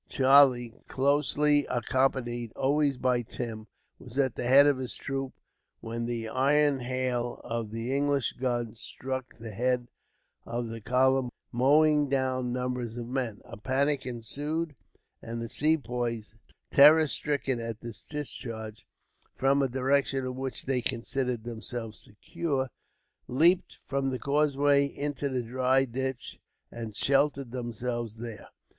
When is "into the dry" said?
24.83-25.85